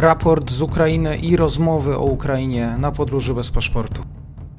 raport 0.00 0.50
z 0.50 0.62
Ukrainy 0.62 1.18
i 1.18 1.36
rozmowy 1.36 1.96
o 1.96 2.04
Ukrainie 2.04 2.76
na 2.78 2.92
podróży 2.92 3.34
bez 3.34 3.50
paszportu. 3.50 4.02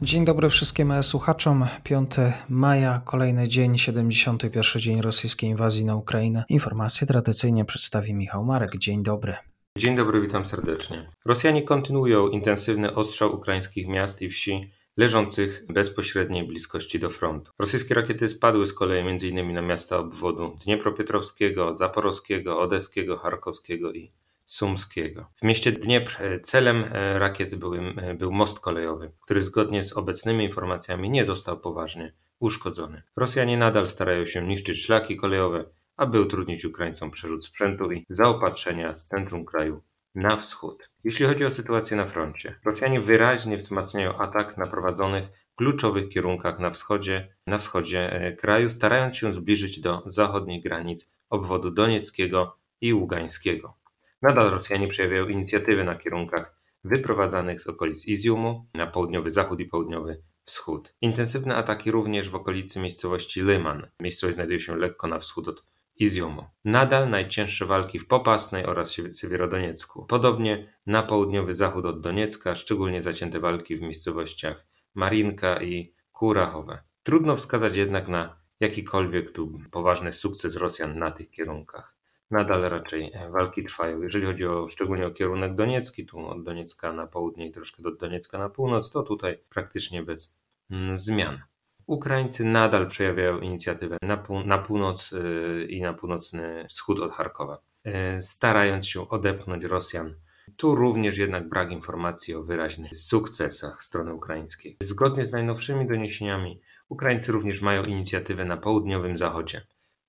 Dzień 0.02 0.26
dobry 0.26 0.50
wszystkim 0.50 1.04
słuchaczom. 1.04 1.66
5 1.84 2.12
maja, 2.50 3.02
kolejny 3.06 3.48
dzień, 3.48 3.78
71 3.78 4.82
dzień 4.82 5.02
rosyjskiej 5.02 5.50
inwazji 5.50 5.86
na 5.86 5.96
Ukrainę. 5.96 6.44
Informacje 6.50 7.08
tradycyjnie 7.08 7.66
przedstawi 7.66 8.14
Michał 8.14 8.46
Marek. 8.46 8.78
Dzień 8.78 9.04
dobry. 9.04 9.36
Dzień 9.78 9.96
dobry, 9.96 10.22
witam 10.22 10.46
serdecznie. 10.46 11.10
Rosjanie 11.26 11.64
kontynuują 11.64 12.28
intensywny 12.28 12.96
ostrzał 12.96 13.36
ukraińskich 13.36 13.88
miast 13.88 14.22
i 14.22 14.30
wsi 14.30 14.72
leżących 14.98 15.64
bezpośredniej 15.70 16.48
bliskości 16.48 17.00
do 17.00 17.10
frontu. 17.10 17.52
Rosyjskie 17.60 17.96
rakiety 17.96 18.28
spadły 18.28 18.68
z 18.68 18.74
kolei 18.74 19.00
m.in. 19.00 19.54
na 19.54 19.62
miasta 19.62 19.98
obwodu 19.98 20.58
Dniepropietrowskiego, 20.66 21.76
Zaporowskiego, 21.76 22.60
Odeskiego, 22.60 23.18
Charkowskiego 23.18 23.94
i 23.94 24.12
Sumskiego. 24.46 25.32
W 25.36 25.44
mieście 25.44 25.72
Dniepr 25.72 26.24
e, 26.24 26.40
celem 26.40 26.84
e, 26.84 27.20
rakiet 27.20 27.56
był, 27.56 27.76
e, 27.76 28.14
był 28.14 28.32
most 28.32 28.60
kolejowy, 28.60 29.12
który 29.22 29.42
zgodnie 29.42 29.84
z 29.84 29.94
obecnymi 29.94 30.46
informacjami 30.46 31.10
nie 31.10 31.26
został 31.26 31.60
poważnie 31.60 32.14
uszkodzony. 32.40 33.04
Rosjanie 33.16 33.58
nadal 33.58 33.88
starają 33.88 34.26
się 34.26 34.48
niszczyć 34.48 34.86
szlaki 34.86 35.16
kolejowe, 35.16 35.66
aby 35.98 36.22
utrudnić 36.22 36.66
Ukraińcom 36.66 37.12
przerzut 37.12 37.46
sprzętu 37.46 37.92
i 37.92 38.06
zaopatrzenia 38.10 38.98
z 38.98 39.06
centrum 39.06 39.46
kraju 39.46 39.82
na 40.16 40.38
wschód. 40.38 40.90
Jeśli 41.04 41.26
chodzi 41.26 41.46
o 41.46 41.52
sytuację 41.52 41.98
na 41.98 42.06
froncie, 42.06 42.60
Rosjanie 42.66 43.02
wyraźnie 43.02 43.58
wzmacniają 43.58 44.18
atak 44.18 44.58
na 44.58 44.68
prowadzonych 44.68 45.26
kluczowych 45.56 46.10
kierunkach 46.10 46.60
na 46.60 46.70
wschodzie, 46.70 47.36
na 47.48 47.58
wschodzie 47.58 48.36
kraju, 48.40 48.70
starając 48.70 49.18
się 49.18 49.34
zbliżyć 49.34 49.80
do 49.80 50.04
zachodnich 50.06 50.64
granic 50.64 51.12
obwodu 51.30 51.72
donieckiego 51.72 52.58
i 52.82 52.94
ługańskiego. 52.94 53.81
Nadal 54.22 54.50
Rosjanie 54.50 54.88
przejawiają 54.88 55.28
inicjatywy 55.28 55.84
na 55.84 55.96
kierunkach 55.96 56.56
wyprowadzanych 56.84 57.62
z 57.62 57.68
okolic 57.68 58.08
Iziumu 58.08 58.66
na 58.74 58.88
południowy 58.88 59.32
zachód 59.32 59.60
i 59.60 59.66
południowy 59.66 60.24
wschód. 60.46 60.94
Intensywne 61.02 61.56
ataki 61.56 61.92
również 61.92 62.30
w 62.30 62.36
okolicy 62.36 62.80
miejscowości 62.80 63.42
Lyman. 63.42 63.88
Miejscowość 64.00 64.36
znajduje 64.36 64.60
się 64.60 64.76
lekko 64.76 65.08
na 65.08 65.20
wschód 65.20 65.48
od 65.48 65.66
Iziumu. 65.96 66.44
Nadal 66.66 67.10
najcięższe 67.10 67.66
walki 67.66 68.00
w 68.00 68.08
Popasnej 68.08 68.66
oraz 68.66 68.92
Siewierodoniecku. 68.92 70.06
Podobnie 70.06 70.74
na 70.86 71.04
południowy 71.04 71.54
zachód 71.54 71.86
od 71.86 72.02
Doniecka, 72.02 72.56
szczególnie 72.56 73.02
zacięte 73.02 73.40
walki 73.40 73.78
w 73.78 73.82
miejscowościach 73.82 74.66
Marinka 74.96 75.62
i 75.62 75.96
Kurachowe. 76.12 76.84
Trudno 77.04 77.36
wskazać 77.36 77.76
jednak 77.76 78.08
na 78.08 78.42
jakikolwiek 78.60 79.32
tu 79.32 79.60
poważny 79.72 80.14
sukces 80.14 80.58
Rosjan 80.58 81.00
na 81.00 81.12
tych 81.12 81.32
kierunkach 81.32 82.01
nadal 82.32 82.62
raczej 82.62 83.12
e, 83.14 83.30
walki 83.30 83.64
trwają. 83.64 84.02
Jeżeli 84.02 84.26
chodzi 84.26 84.48
o 84.48 84.70
szczególnie 84.70 85.08
o 85.08 85.12
kierunek 85.12 85.56
doniecki, 85.56 86.06
tu 86.06 86.28
od 86.28 86.44
Doniecka 86.44 86.94
na 86.94 87.08
południe 87.08 87.48
i 87.48 87.52
troszkę 87.52 87.84
do 87.84 87.92
Doniecka 87.92 88.38
na 88.38 88.50
północ, 88.50 88.92
to 88.92 89.04
tutaj 89.04 89.38
praktycznie 89.50 90.04
bez 90.04 90.38
mm, 90.72 90.98
zmian. 90.98 91.40
Ukraińcy 91.88 92.44
nadal 92.44 92.88
przejawiają 92.88 93.40
inicjatywę 93.40 93.98
na, 94.02 94.18
pół, 94.18 94.44
na 94.44 94.58
północ 94.58 95.12
yy, 95.12 95.66
i 95.70 95.82
na 95.82 95.94
północny 95.94 96.66
wschód 96.70 97.00
od 97.00 97.12
Charkowa, 97.12 97.62
yy, 97.86 97.94
starając 98.22 98.88
się 98.88 99.10
odepchnąć 99.10 99.64
Rosjan. 99.64 100.16
Tu 100.58 100.76
również 100.76 101.18
jednak 101.18 101.50
brak 101.50 101.72
informacji 101.72 102.36
o 102.36 102.44
wyraźnych 102.44 102.96
sukcesach 102.96 103.84
strony 103.84 104.14
ukraińskiej. 104.14 104.78
Zgodnie 104.82 105.26
z 105.26 105.32
najnowszymi 105.32 105.88
doniesieniami, 105.88 106.62
Ukraińcy 106.90 107.32
również 107.32 107.62
mają 107.62 107.84
inicjatywę 107.84 108.46
na 108.46 108.58
południowym 108.58 109.18
zachodzie. 109.18 109.62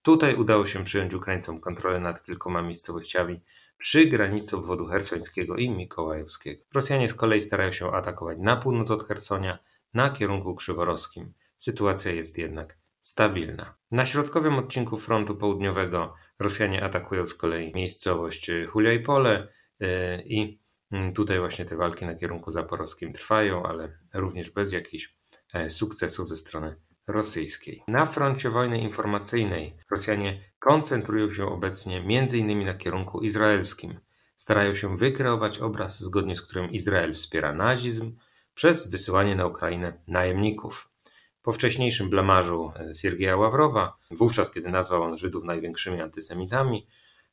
Tutaj 0.03 0.34
udało 0.34 0.67
się 0.67 0.84
przyjąć 0.84 1.14
Ukraińcom 1.14 1.61
kontrolę 1.61 2.00
nad 2.00 2.25
kilkoma 2.25 2.62
miejscowościami 2.62 3.41
przy 3.78 4.06
granicy 4.06 4.56
obwodu 4.56 4.86
hersońskiego 4.86 5.56
i 5.56 5.70
mikołajowskiego. 5.70 6.62
Rosjanie 6.75 7.09
z 7.09 7.14
kolei 7.14 7.41
starają 7.41 7.72
się 7.72 7.92
atakować 7.92 8.39
na 8.41 8.56
północ 8.56 8.91
od 8.91 9.09
Hersonia, 9.09 9.59
na 9.94 10.10
kierunku 10.10 10.54
krzyworoskim. 10.54 11.32
Sytuacja 11.56 12.12
jest 12.12 12.38
jednak 12.38 12.78
stabilna. 13.00 13.75
Na 13.91 14.06
środkowym 14.06 14.59
odcinku 14.59 14.99
frontu 14.99 15.37
południowego 15.37 16.15
Rosjanie 16.38 16.84
atakują 16.84 17.26
z 17.26 17.34
kolei 17.34 17.72
miejscowość 17.75 18.50
Huliajpole 18.71 19.49
i 20.25 20.60
mm, 20.93 21.12
tutaj 21.12 21.38
właśnie 21.38 21.65
te 21.65 21.76
walki 21.76 22.06
na 22.06 22.15
kierunku 22.15 22.50
zaporowskim 22.50 23.12
trwają, 23.12 23.62
ale 23.62 23.99
również 24.15 24.50
bez 24.50 24.72
jakichś 24.72 25.16
e, 25.53 25.71
sukcesów 25.71 26.28
ze 26.28 26.37
strony 26.37 26.76
rosyjskiej. 27.06 27.82
Na 27.88 28.06
froncie 28.06 28.50
wojny 28.50 28.80
informacyjnej 28.80 29.76
Rosjanie 29.90 30.52
koncentrują 30.58 31.34
się 31.34 31.46
obecnie 31.46 31.96
m.in. 31.96 32.66
na 32.66 32.74
kierunku 32.74 33.20
izraelskim. 33.20 34.00
Starają 34.36 34.74
się 34.74 34.96
wykreować 34.96 35.58
obraz, 35.58 36.00
zgodnie 36.00 36.36
z 36.36 36.42
którym 36.42 36.70
Izrael 36.70 37.14
wspiera 37.14 37.52
nazizm 37.52 38.16
przez 38.54 38.90
wysyłanie 38.90 39.36
na 39.36 39.46
Ukrainę 39.46 40.02
najemników. 40.08 40.88
Po 41.42 41.52
wcześniejszym 41.52 42.10
blamarzu 42.10 42.72
e, 42.76 42.94
Siergieja 42.94 43.36
Ławrowa, 43.36 43.98
wówczas 44.10 44.50
kiedy 44.50 44.70
nazwał 44.70 45.02
on 45.02 45.16
Żydów 45.16 45.44
największymi 45.44 46.00
antysemitami, 46.00 46.86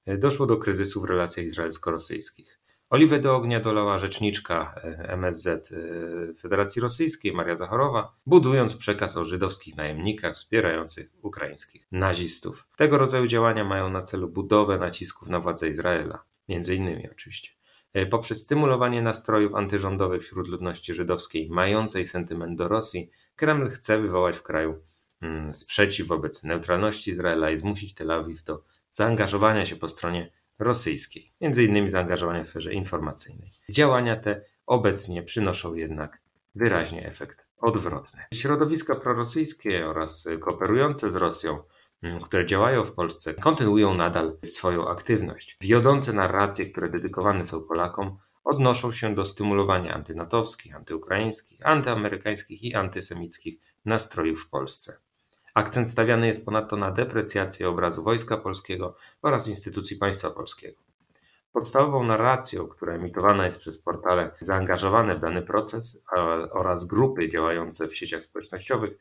e, 0.06 0.18
doszło 0.18 0.46
do 0.46 0.58
kryzysu 0.58 1.02
w 1.02 1.06
relacjach 1.06 1.46
izraelsko-rosyjskich. 1.46 2.59
Oliwę 2.90 3.20
do 3.20 3.36
ognia 3.36 3.60
dolała 3.60 3.98
rzeczniczka 3.98 4.76
e, 4.84 5.10
MSZ 5.10 5.48
e, 5.48 6.34
Federacji 6.34 6.82
Rosyjskiej 6.82 7.34
Maria 7.34 7.56
Zachorowa, 7.56 8.16
budując 8.26 8.76
przekaz 8.76 9.18
o 9.18 9.26
żydowskich 9.26 9.78
najemnikach 9.78 10.36
wspierających 10.36 11.12
ukraińskich 11.22 11.88
nazistów. 11.92 12.68
Tego 12.78 12.98
rodzaju 12.98 13.28
działania 13.28 13.64
mają 13.64 13.90
na 13.90 14.02
celu 14.02 14.30
budowę 14.30 14.78
nacisków 14.78 15.30
na 15.30 15.40
władze 15.40 15.70
Izraela, 15.70 16.24
między 16.48 16.76
innymi 16.76 17.10
oczywiście. 17.12 17.52
E, 17.94 18.06
poprzez 18.06 18.42
stymulowanie 18.42 19.02
nastrojów 19.02 19.56
antyrządowych 19.56 20.24
wśród 20.24 20.48
ludności 20.48 20.94
żydowskiej 20.94 21.50
mającej 21.50 22.06
sentyment 22.06 22.58
do 22.58 22.68
Rosji, 22.68 23.10
Kreml 23.36 23.70
chce 23.70 24.02
wywołać 24.02 24.38
w 24.38 24.44
kraju 24.44 24.82
mm, 25.22 25.54
sprzeciw 25.54 26.08
wobec 26.08 26.44
neutralności 26.44 27.12
Izraela 27.12 27.52
i 27.52 27.58
zmusić 27.58 27.94
Tel 27.94 28.12
Awiw 28.12 28.44
do 28.44 28.64
zaangażowania 28.92 29.66
się 29.66 29.76
po 29.76 29.90
stronie 29.90 30.32
rosyjskiej, 30.60 31.34
między 31.42 31.64
innymi 31.64 31.88
zaangażowania 31.88 32.44
w 32.44 32.48
sferze 32.48 32.74
informacyjnej. 32.74 33.52
Działania 33.70 34.16
te 34.16 34.42
obecnie 34.66 35.24
przynoszą 35.24 35.74
jednak 35.74 36.22
wyraźnie 36.56 37.06
efekt 37.06 37.46
odwrotny. 37.58 38.24
Środowiska 38.34 38.96
prorosyjskie 38.96 39.88
oraz 39.88 40.28
kooperujące 40.40 41.10
z 41.10 41.16
Rosją, 41.16 41.64
mm, 42.04 42.22
które 42.22 42.46
działają 42.46 42.86
w 42.86 42.92
Polsce, 42.92 43.34
kontynuują 43.34 43.94
nadal 43.94 44.38
swoją 44.46 44.88
aktywność. 44.88 45.58
Wiodące 45.62 46.14
narracje, 46.14 46.66
które 46.66 46.90
dedykowane 46.90 47.48
są 47.48 47.62
Polakom, 47.62 48.18
odnoszą 48.44 48.92
się 48.92 49.16
do 49.16 49.26
stymulowania 49.26 49.94
antynatowskich, 49.94 50.76
antyukraińskich, 50.76 51.66
antyamerykańskich 51.66 52.64
i 52.64 52.76
antysemickich 52.76 53.60
nastrojów 53.86 54.44
w 54.44 54.50
Polsce. 54.50 54.98
Akcent 55.60 55.90
stawiany 55.90 56.28
jest 56.28 56.46
ponadto 56.46 56.78
na 56.78 56.92
deprecjację 56.92 57.70
obrazu 57.70 58.04
Wojska 58.04 58.38
Polskiego 58.38 58.96
oraz 59.22 59.48
instytucji 59.48 59.98
państwa 59.98 60.30
polskiego. 60.30 60.82
Podstawową 61.52 62.04
narracją, 62.04 62.68
która 62.68 62.94
emitowana 62.94 63.48
jest 63.48 63.60
przez 63.60 63.82
portale 63.82 64.32
zaangażowane 64.42 65.16
w 65.16 65.20
dany 65.20 65.42
proces 65.42 66.04
oraz 66.52 66.86
grupy 66.86 67.30
działające 67.30 67.88
w 67.88 67.98
sieciach 67.98 68.24
społecznościowych, 68.24 68.98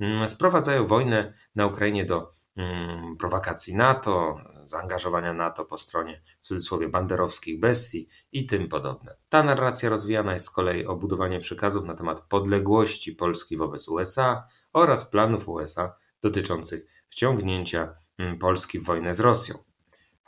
mm, 0.00 0.28
sprowadzają 0.28 0.86
wojnę 0.86 1.34
na 1.54 1.66
Ukrainie 1.66 2.04
do 2.04 2.30
mm, 2.56 3.16
prowokacji 3.16 3.76
NATO, 3.76 4.40
zaangażowania 4.64 5.32
NATO 5.32 5.64
po 5.64 5.78
stronie 5.78 6.22
w 6.40 6.46
cudzysłowie 6.46 6.88
banderowskich 6.88 7.60
bestii 7.60 8.08
i 8.32 8.46
tym 8.46 8.68
podobne. 8.68 9.16
Ta 9.28 9.42
narracja 9.42 9.88
rozwijana 9.88 10.32
jest 10.32 10.46
z 10.46 10.50
kolei 10.50 10.86
o 10.86 10.96
budowanie 10.96 11.40
przekazów 11.40 11.84
na 11.84 11.94
temat 11.94 12.20
podległości 12.20 13.12
Polski 13.12 13.56
wobec 13.56 13.88
USA, 13.88 14.46
oraz 14.72 15.04
planów 15.04 15.48
USA 15.48 15.94
dotyczących 16.22 16.86
wciągnięcia 17.08 17.94
mm, 18.18 18.38
Polski 18.38 18.78
w 18.78 18.84
wojnę 18.84 19.14
z 19.14 19.20
Rosją. 19.20 19.54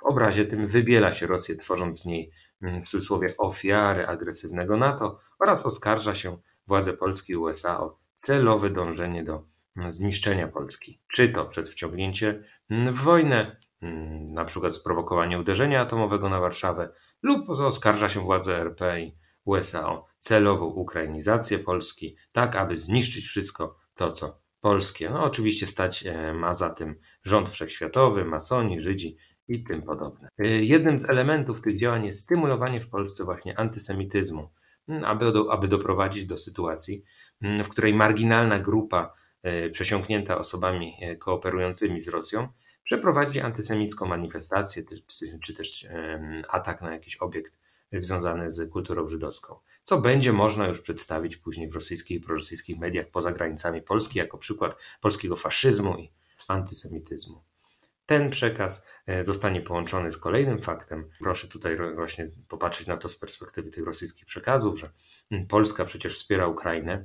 W 0.00 0.02
obrazie 0.02 0.44
tym 0.44 0.66
wybiela 0.66 1.14
się 1.14 1.26
Rosję, 1.26 1.56
tworząc 1.56 2.02
z 2.02 2.04
niej 2.04 2.32
mm, 2.62 2.82
w 2.82 2.88
cudzysłowie 2.88 3.34
ofiary 3.38 4.06
agresywnego 4.06 4.76
NATO 4.76 5.18
oraz 5.38 5.66
oskarża 5.66 6.14
się 6.14 6.38
władze 6.66 6.92
Polski 6.92 7.32
i 7.32 7.36
USA 7.36 7.80
o 7.80 7.98
celowe 8.16 8.70
dążenie 8.70 9.24
do 9.24 9.46
mm, 9.76 9.92
zniszczenia 9.92 10.48
Polski. 10.48 11.00
Czy 11.14 11.28
to 11.28 11.46
przez 11.46 11.70
wciągnięcie 11.70 12.44
w 12.70 12.94
wojnę, 12.94 13.56
na 14.32 14.44
przykład 14.44 14.74
sprowokowanie 14.74 15.38
uderzenia 15.38 15.80
atomowego 15.80 16.28
na 16.28 16.40
Warszawę, 16.40 16.92
lub 17.22 17.50
oskarża 17.50 18.08
się 18.08 18.20
władze 18.20 18.58
RP 18.58 19.00
i 19.00 19.16
USA 19.44 19.88
o 19.88 20.06
celową 20.18 20.66
ukrainizację 20.66 21.58
Polski, 21.58 22.16
tak 22.32 22.56
aby 22.56 22.76
zniszczyć 22.76 23.26
wszystko, 23.26 23.78
to, 23.94 24.12
co 24.12 24.41
polskie. 24.62 25.10
No 25.10 25.24
oczywiście 25.24 25.66
stać 25.66 26.06
e, 26.06 26.34
ma 26.34 26.54
za 26.54 26.70
tym 26.70 26.94
rząd 27.22 27.50
wszechświatowy, 27.50 28.24
masoni, 28.24 28.80
Żydzi 28.80 29.16
i 29.48 29.64
tym 29.64 29.82
podobne. 29.82 30.28
E, 30.38 30.46
jednym 30.46 31.00
z 31.00 31.10
elementów 31.10 31.60
tych 31.60 31.78
działań 31.78 32.06
jest 32.06 32.20
stymulowanie 32.20 32.80
w 32.80 32.88
Polsce 32.88 33.24
właśnie 33.24 33.58
antysemityzmu, 33.58 34.48
aby, 35.04 35.32
do, 35.32 35.52
aby 35.52 35.68
doprowadzić 35.68 36.26
do 36.26 36.38
sytuacji, 36.38 37.04
w 37.40 37.68
której 37.68 37.94
marginalna 37.94 38.58
grupa 38.58 39.14
e, 39.42 39.70
przesiąknięta 39.70 40.38
osobami 40.38 40.96
kooperującymi 41.18 42.02
z 42.02 42.08
Rosją 42.08 42.48
przeprowadzi 42.84 43.40
antysemicką 43.40 44.06
manifestację 44.06 44.82
czy, 44.84 45.38
czy 45.44 45.54
też 45.54 45.86
atak 46.48 46.82
na 46.82 46.92
jakiś 46.92 47.16
obiekt 47.16 47.58
związane 48.00 48.50
z 48.50 48.70
kulturą 48.70 49.08
żydowską. 49.08 49.56
Co 49.82 50.00
będzie 50.00 50.32
można 50.32 50.68
już 50.68 50.80
przedstawić 50.80 51.36
później 51.36 51.68
w 51.70 51.74
rosyjskich 51.74 52.16
i 52.16 52.20
prorosyjskich 52.20 52.78
mediach 52.78 53.06
poza 53.10 53.32
granicami 53.32 53.82
Polski 53.82 54.18
jako 54.18 54.38
przykład 54.38 54.76
polskiego 55.00 55.36
faszyzmu 55.36 55.98
i 55.98 56.12
antysemityzmu. 56.48 57.42
Ten 58.06 58.30
przekaz 58.30 58.84
e, 59.06 59.24
zostanie 59.24 59.60
połączony 59.60 60.12
z 60.12 60.16
kolejnym 60.16 60.62
faktem. 60.62 61.10
Proszę 61.20 61.48
tutaj 61.48 61.76
właśnie 61.94 62.30
popatrzeć 62.48 62.86
na 62.86 62.96
to 62.96 63.08
z 63.08 63.16
perspektywy 63.16 63.70
tych 63.70 63.84
rosyjskich 63.84 64.26
przekazów, 64.26 64.78
że 64.78 64.92
mm, 65.30 65.46
Polska 65.46 65.84
przecież 65.84 66.14
wspiera 66.14 66.46
Ukrainę 66.46 67.04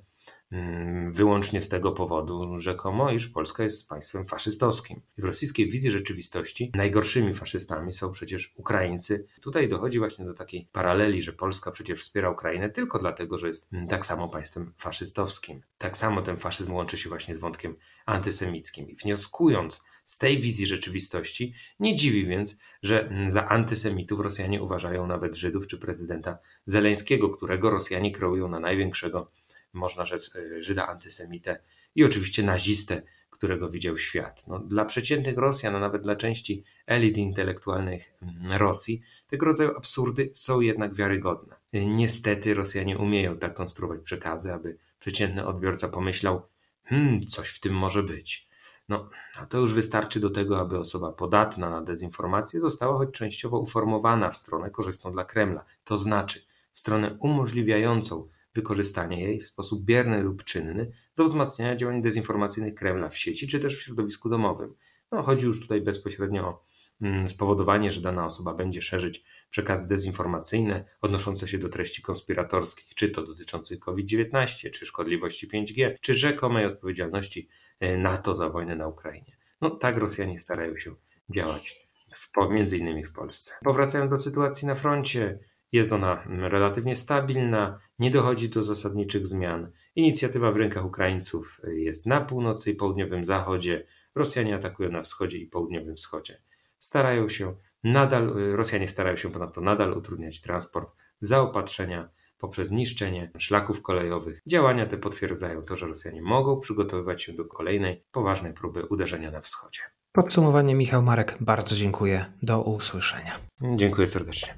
wyłącznie 1.12 1.62
z 1.62 1.70
tego 1.70 1.92
powodu, 1.92 2.60
rzekomo, 2.60 3.12
iż 3.12 3.28
Polska 3.28 3.64
jest 3.64 3.90
państwem 3.90 4.26
faszystowskim. 4.26 5.02
w 5.18 5.24
rosyjskiej 5.24 5.70
wizji 5.70 5.92
rzeczywistości 5.92 6.72
najgorszymi 6.76 7.34
faszystami 7.34 7.94
są 7.94 8.12
przecież 8.12 8.54
Ukraińcy. 8.56 9.28
Tutaj 9.42 9.70
dochodzi 9.70 10.00
właśnie 10.00 10.26
do 10.26 10.34
takiej 10.34 10.70
paraleli, 10.72 11.22
że 11.22 11.34
Polska 11.34 11.72
przecież 11.72 12.02
wspiera 12.02 12.30
Ukrainę 12.30 12.70
tylko 12.70 13.00
dlatego, 13.00 13.38
że 13.38 13.48
jest 13.48 13.68
mm, 13.74 13.88
tak 13.88 14.06
samo 14.06 14.30
państwem 14.30 14.74
faszystowskim. 14.78 15.62
Tak 15.78 15.98
samo 15.98 16.22
ten 16.22 16.38
faszyzm 16.38 16.74
łączy 16.74 16.98
się 16.98 17.10
właśnie 17.10 17.36
z 17.36 17.38
wątkiem 17.38 17.76
antysemickim. 18.06 18.90
I 18.90 18.96
wnioskując 18.96 19.86
z 20.08 20.18
tej 20.18 20.42
wizji 20.42 20.66
rzeczywistości. 20.66 21.54
Nie 21.80 21.96
dziwi 21.96 22.26
więc, 22.26 22.60
że 22.84 23.10
za 23.28 23.48
antysemitów 23.48 24.20
Rosjanie 24.20 24.64
uważają 24.64 25.08
nawet 25.08 25.36
Żydów 25.36 25.68
czy 25.68 25.78
prezydenta 25.78 26.38
Zeleńskiego, 26.66 27.30
którego 27.30 27.70
Rosjanie 27.70 28.12
kreują 28.12 28.48
na 28.48 28.60
największego, 28.60 29.32
można 29.78 30.06
rzec, 30.06 30.36
e, 30.36 30.62
Żyda 30.62 30.88
antysemitę 30.88 31.60
i 31.96 32.04
oczywiście 32.04 32.44
nazistę, 32.44 33.02
którego 33.30 33.70
widział 33.70 33.98
świat. 33.98 34.48
No, 34.48 34.60
dla 34.60 34.86
przeciętnych 34.86 35.38
Rosjan, 35.38 35.76
a 35.76 35.80
nawet 35.80 36.02
dla 36.02 36.16
części 36.16 36.64
elit 36.88 37.18
intelektualnych 37.18 38.14
Rosji, 38.58 39.02
tego 39.28 39.46
rodzaju 39.46 39.78
absurdy 39.78 40.32
są 40.34 40.62
jednak 40.62 40.96
wiarygodne. 40.96 41.56
E, 41.74 41.86
niestety 41.86 42.54
Rosjanie 42.54 42.98
umieją 42.98 43.38
tak 43.38 43.54
konstruować 43.54 44.02
przekazy, 44.02 44.54
aby 44.54 44.78
przeciętny 45.00 45.46
odbiorca 45.46 45.88
pomyślał, 45.88 46.42
hmm, 46.84 47.22
coś 47.22 47.50
w 47.50 47.60
tym 47.60 47.74
może 47.74 48.04
być. 48.04 48.48
No, 48.90 49.10
a 49.42 49.46
to 49.46 49.58
już 49.58 49.74
wystarczy 49.74 50.20
do 50.20 50.30
tego, 50.30 50.60
aby 50.60 50.80
osoba 50.80 51.12
podatna 51.12 51.70
na 51.70 51.82
dezinformację 51.82 52.60
została 52.60 52.98
choć 52.98 53.12
częściowo 53.12 53.60
uformowana 53.60 54.30
w 54.30 54.38
stronę 54.38 54.70
korzystną 54.70 55.12
dla 55.12 55.26
Kremla, 55.26 55.66
to 55.84 55.98
znaczy 55.98 56.46
w 56.74 56.80
stronę 56.80 57.18
umożliwiającą 57.20 58.30
wykorzystanie 58.58 59.24
jej 59.24 59.42
w 59.42 59.48
sposób 59.48 59.86
bierny 59.86 60.24
lub 60.24 60.44
czynny 60.44 60.92
do 61.16 61.24
wzmacniania 61.24 61.76
działań 61.76 62.02
dezinformacyjnych 62.02 62.76
Kremla 62.76 63.10
w 63.10 63.18
sieci 63.18 63.48
czy 63.48 63.60
też 63.60 63.78
w 63.78 63.82
środowisku 63.82 64.30
domowym. 64.30 64.74
No, 65.12 65.22
chodzi 65.22 65.46
już 65.46 65.62
tutaj 65.62 65.82
bezpośrednio 65.82 66.48
o 66.48 66.64
mm, 67.02 67.28
spowodowanie, 67.28 67.92
że 67.92 68.02
dana 68.02 68.26
osoba 68.26 68.54
będzie 68.54 68.82
szerzyć 68.82 69.24
przekazy 69.50 69.88
dezinformacyjne 69.88 70.86
odnoszące 71.02 71.48
się 71.48 71.58
do 71.58 71.70
treści 71.70 72.02
konspiratorskich, 72.02 72.96
czy 72.96 73.10
to 73.10 73.24
dotyczących 73.24 73.80
COVID-19, 73.80 74.72
czy 74.72 74.86
szkodliwości 74.86 75.48
5G, 75.48 75.94
czy 76.02 76.14
rzekomej 76.14 76.66
odpowiedzialności 76.66 77.50
E, 77.80 77.98
NATO 77.98 78.36
za 78.36 78.50
wojnę 78.50 78.76
na 78.76 78.88
Ukrainie. 78.88 79.38
No 79.62 79.70
tak 79.70 79.98
Rosjanie 79.98 80.40
starają 80.40 80.78
się 80.78 80.96
działać, 81.30 81.88
w, 82.16 82.30
między 82.50 82.78
innymi 82.78 83.06
w 83.06 83.12
Polsce. 83.12 83.54
Powracając 83.64 84.12
do 84.12 84.20
sytuacji 84.20 84.68
na 84.68 84.76
froncie, 84.76 85.40
jest 85.72 85.94
ona 85.94 86.24
relatywnie 86.28 86.96
stabilna, 86.96 87.80
nie 88.00 88.12
dochodzi 88.12 88.50
do 88.50 88.64
zasadniczych 88.64 89.28
zmian. 89.28 89.72
Inicjatywa 89.96 90.52
w 90.52 90.58
rękach 90.58 90.86
Ukraińców 90.86 91.62
jest 91.68 92.06
na 92.06 92.22
północy 92.22 92.72
i 92.72 92.76
południowym 92.76 93.26
zachodzie, 93.26 93.86
Rosjanie 94.16 94.56
atakują 94.56 94.92
na 94.92 95.02
wschodzie 95.02 95.38
i 95.38 95.48
południowym 95.48 95.96
wschodzie. 95.96 96.42
Starają 96.80 97.30
się 97.30 97.56
nadal, 97.84 98.34
Rosjanie 98.56 98.88
starają 98.88 99.16
się 99.16 99.32
ponadto 99.32 99.62
nadal 99.62 99.94
utrudniać 99.94 100.42
transport, 100.42 100.94
zaopatrzenia, 101.22 102.10
poprzez 102.38 102.72
niszczenie 102.72 103.32
szlaków 103.38 103.82
kolejowych. 103.82 104.42
Działania 104.48 104.86
te 104.86 104.98
potwierdzają 104.98 105.62
to, 105.62 105.76
że 105.76 105.88
Rosjanie 105.88 106.22
mogą 106.22 106.60
przygotowywać 106.60 107.24
się 107.24 107.34
do 107.34 107.46
kolejnej 107.46 108.04
poważnej 108.12 108.54
próby 108.54 108.86
uderzenia 108.86 109.32
na 109.32 109.42
wschodzie. 109.42 109.80
Podsumowanie 110.12 110.76
Michał 110.76 111.04
Marek, 111.04 111.38
bardzo 111.40 111.76
dziękuję. 111.76 112.26
Do 112.44 112.62
usłyszenia. 112.62 113.40
Dziękuję 113.76 114.08
serdecznie. 114.08 114.58